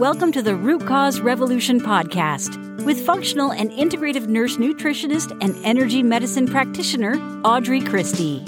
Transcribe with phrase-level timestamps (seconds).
[0.00, 6.02] Welcome to the Root Cause Revolution podcast with functional and integrative nurse nutritionist and energy
[6.02, 8.38] medicine practitioner Audrey Christie.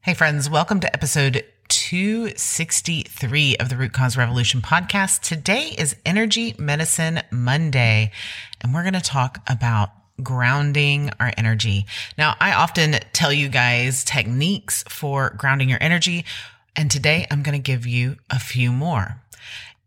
[0.00, 5.20] Hey, friends, welcome to episode 263 of the Root Cause Revolution podcast.
[5.20, 8.10] Today is Energy Medicine Monday,
[8.60, 9.90] and we're going to talk about
[10.22, 11.86] grounding our energy.
[12.16, 16.24] Now, I often tell you guys techniques for grounding your energy,
[16.76, 19.20] and today I'm going to give you a few more.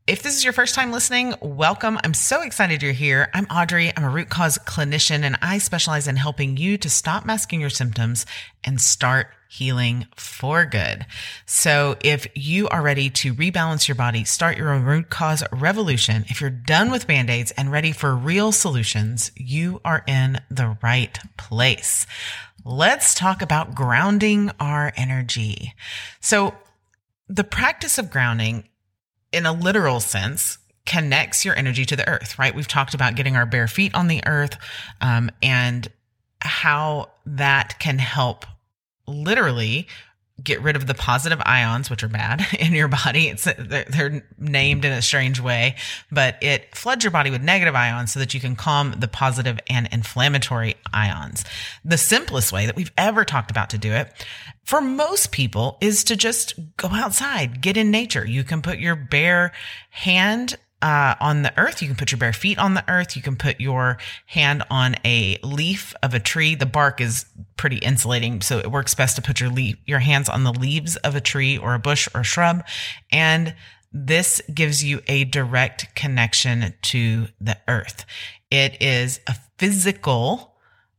[0.08, 2.00] If this is your first time listening, welcome.
[2.02, 3.30] I'm so excited you're here.
[3.34, 3.92] I'm Audrey.
[3.96, 7.70] I'm a root cause clinician and I specialize in helping you to stop masking your
[7.70, 8.26] symptoms
[8.64, 11.06] and start healing for good.
[11.46, 16.24] So if you are ready to rebalance your body, start your own root cause revolution,
[16.30, 21.20] if you're done with band-aids and ready for real solutions, you are in the right
[21.38, 22.08] place.
[22.64, 25.74] Let's talk about grounding our energy.
[26.22, 26.54] So
[27.30, 28.68] the practice of grounding
[29.32, 32.56] in a literal sense connects your energy to the earth, right?
[32.56, 34.58] We've talked about getting our bare feet on the earth
[35.02, 35.88] um, and
[36.40, 38.46] how that can help
[39.06, 39.88] literally
[40.44, 43.28] get rid of the positive ions, which are bad in your body.
[43.30, 45.76] It's they're, they're, named in a strange way,
[46.12, 49.60] but it floods your body with negative ions so that you can calm the positive
[49.68, 51.44] and inflammatory ions.
[51.84, 54.14] The simplest way that we've ever talked about to do it
[54.64, 58.26] for most people is to just go outside, get in nature.
[58.26, 59.54] You can put your bare
[59.90, 61.82] hand uh, on the earth.
[61.82, 63.16] You can put your bare feet on the earth.
[63.16, 63.98] You can put your
[64.28, 66.56] hand on a leaf of a tree.
[66.56, 67.26] The bark is
[67.56, 70.96] pretty insulating, so it works best to put your leaf, your hands on the leaves
[70.98, 72.64] of a tree or a bush or a shrub.
[73.12, 73.56] And
[73.92, 78.06] this gives you a direct connection to the earth.
[78.52, 80.56] It is a physical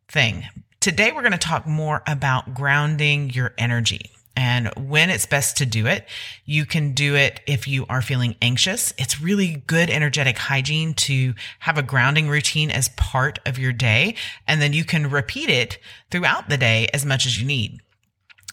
[0.08, 0.44] thing.
[0.80, 5.66] Today, we're going to talk more about grounding your energy and when it's best to
[5.66, 6.06] do it.
[6.44, 8.94] You can do it if you are feeling anxious.
[8.96, 14.14] It's really good energetic hygiene to have a grounding routine as part of your day.
[14.46, 15.78] And then you can repeat it
[16.12, 17.80] throughout the day as much as you need.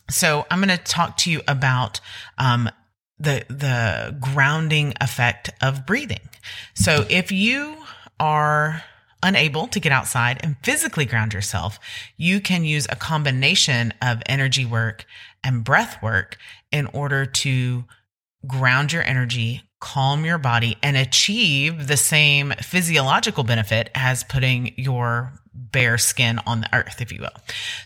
[0.09, 2.01] So I'm going to talk to you about,
[2.40, 2.68] um,
[3.19, 6.28] the, the grounding effect of breathing.
[6.74, 7.78] So if you
[8.19, 8.84] are
[9.23, 11.79] unable to get outside and physically ground yourself,
[12.17, 15.05] you can use a combination of energy work
[15.43, 16.37] and breath work
[16.71, 17.85] in order to
[18.47, 25.34] ground your energy, calm your body, and achieve the same physiological benefit as putting your
[25.53, 27.30] bare skin on the earth, if you will.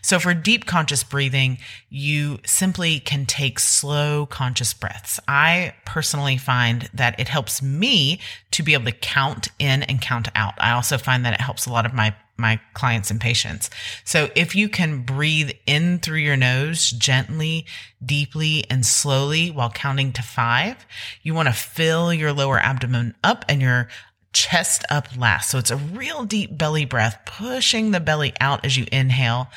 [0.01, 1.57] So for deep conscious breathing,
[1.89, 5.19] you simply can take slow conscious breaths.
[5.27, 8.19] I personally find that it helps me
[8.51, 10.53] to be able to count in and count out.
[10.57, 13.69] I also find that it helps a lot of my my clients and patients.
[14.05, 17.65] So if you can breathe in through your nose gently,
[18.03, 20.85] deeply, and slowly while counting to five,
[21.21, 23.87] you want to fill your lower abdomen up and your
[24.33, 25.49] chest up last.
[25.49, 29.47] So it's a real deep belly breath, pushing the belly out as you inhale.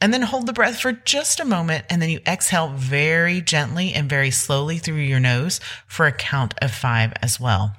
[0.00, 1.84] And then hold the breath for just a moment.
[1.90, 5.58] And then you exhale very gently and very slowly through your nose
[5.88, 7.74] for a count of five as well.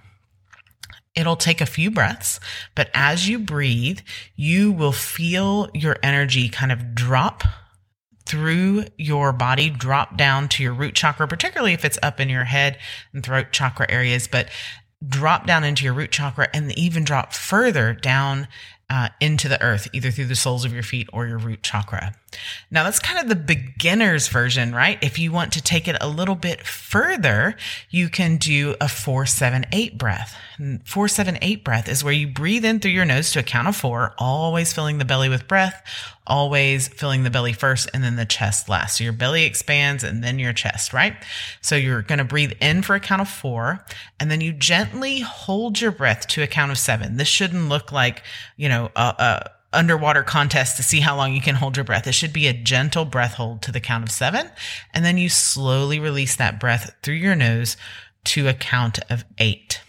[1.16, 2.42] It'll take a few breaths,
[2.76, 4.02] but as you breathe,
[4.36, 7.46] you will feel your energy kind of drop
[8.26, 12.46] through your body, drop down to your root chakra, particularly if it's up in your
[12.46, 12.78] head
[13.14, 14.50] and throat chakra areas, but
[15.08, 18.48] drop down into your root chakra and even drop further down
[18.90, 22.14] uh, into the earth, either through the soles of your feet or your root chakra.
[22.72, 24.98] Now, that's kind of the beginner's version, right?
[25.02, 27.56] If you want to take it a little bit further,
[27.90, 30.36] you can do a four, seven, eight breath.
[30.86, 33.68] Four, seven, eight breath is where you breathe in through your nose to a count
[33.68, 35.84] of four, always filling the belly with breath,
[36.28, 38.98] always filling the belly first and then the chest last.
[38.98, 41.16] So your belly expands and then your chest, right?
[41.62, 43.86] So you're going to breathe in for a count of four
[44.20, 47.18] and then you gently hold your breath to a count of seven.
[47.18, 48.24] This shouldn't look like,
[48.58, 52.08] you know, a, a underwater contest to see how long you can hold your breath.
[52.08, 54.50] It should be a gentle breath hold to the count of seven.
[54.94, 57.78] And then you slowly release that breath through your nose
[58.26, 59.82] to a count of eight.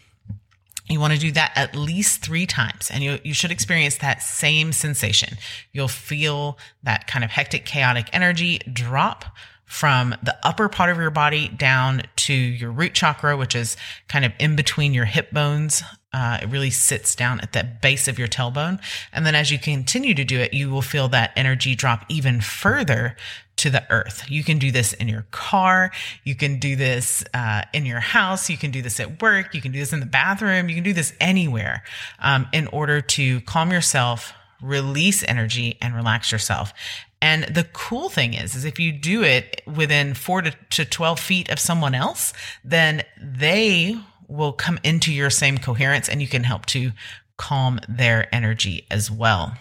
[0.89, 4.23] You want to do that at least three times and you, you should experience that
[4.23, 5.37] same sensation.
[5.73, 9.25] You'll feel that kind of hectic, chaotic energy drop
[9.65, 13.77] from the upper part of your body down to your root chakra, which is
[14.09, 15.83] kind of in between your hip bones.
[16.17, 18.81] Uh, it really sits down at the base of your tailbone.
[19.13, 22.41] And then as you continue to do it, you will feel that energy drop even
[22.41, 23.17] further
[23.57, 24.25] to the earth.
[24.27, 25.93] You can do this in your car.
[26.25, 28.49] You can do this uh, in your house.
[28.49, 29.55] You can do this at work.
[29.55, 30.71] You can do this in the bathroom.
[30.71, 31.85] You can do this anywhere
[32.19, 36.73] um, in order to calm yourself, release energy, and relax yourself.
[37.21, 41.21] And the cool thing is, is if you do it within four to, to 12
[41.21, 42.33] feet of someone else,
[42.65, 46.93] then they will come into your same coherence and you can help to
[47.37, 49.57] calm their energy as well.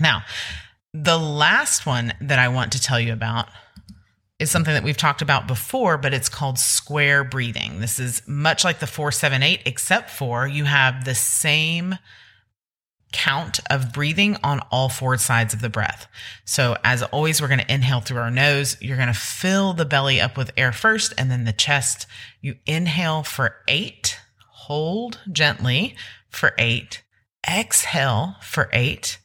[0.00, 0.22] Now,
[0.94, 3.48] the last one that I want to tell you about
[4.38, 7.80] is something that we've talked about before, but it's called square breathing.
[7.80, 11.96] This is much like the 478, except for you have the same
[13.12, 16.06] count of breathing on all four sides of the breath.
[16.44, 18.76] So, as always, we're going to inhale through our nose.
[18.80, 22.06] You're going to fill the belly up with air first and then the chest.
[22.40, 24.18] You inhale for eight,
[24.50, 25.96] hold gently
[26.28, 27.02] for eight,
[27.48, 29.18] exhale for eight,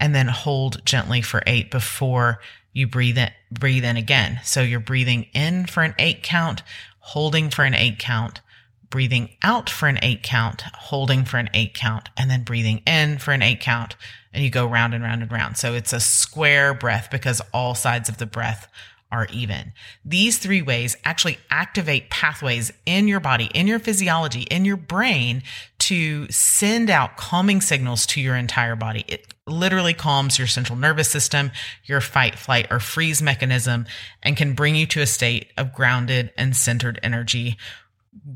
[0.00, 2.40] and then hold gently for eight before
[2.72, 4.40] you breathe in, breathe in again.
[4.44, 6.62] So you're breathing in for an eight count,
[6.98, 8.40] holding for an eight count,
[8.90, 13.18] breathing out for an eight count, holding for an eight count, and then breathing in
[13.18, 13.96] for an eight count.
[14.32, 15.56] And you go round and round and round.
[15.56, 18.68] So it's a square breath because all sides of the breath
[19.10, 19.72] are even.
[20.04, 25.42] These three ways actually activate pathways in your body, in your physiology, in your brain
[25.78, 29.04] to send out calming signals to your entire body.
[29.08, 31.50] It literally calms your central nervous system,
[31.84, 33.86] your fight, flight, or freeze mechanism,
[34.22, 37.56] and can bring you to a state of grounded and centered energy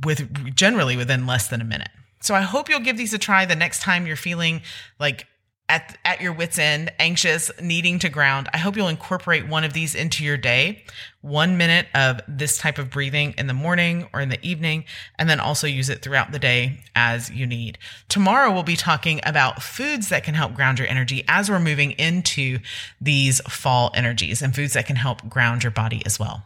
[0.05, 1.90] with generally within less than a minute.
[2.20, 4.62] So I hope you'll give these a try the next time you're feeling
[5.00, 5.26] like
[5.73, 9.73] at, at your wits end, anxious, needing to ground, I hope you'll incorporate one of
[9.73, 10.84] these into your day.
[11.23, 14.84] One minute of this type of breathing in the morning or in the evening,
[15.19, 17.79] and then also use it throughout the day as you need.
[18.11, 21.93] Tomorrow, we'll be talking about foods that can help ground your energy as we're moving
[21.93, 22.58] into
[23.00, 26.43] these fall energies and foods that can help ground your body as well.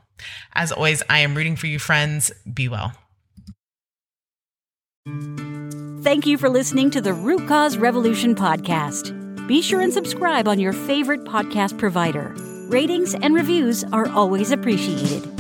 [0.55, 2.31] As always, I am rooting for you, friends.
[2.53, 2.93] Be well.
[5.06, 9.12] Thank you for listening to the Root Cause Revolution podcast.
[9.47, 12.35] Be sure and subscribe on your favorite podcast provider.
[12.69, 15.36] Ratings and reviews are always appreciated.